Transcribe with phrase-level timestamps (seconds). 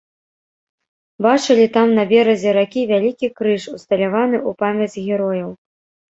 [1.25, 5.49] Бачылі там на беразе ракі вялікі крыж, усталяваны ў памяць герояў.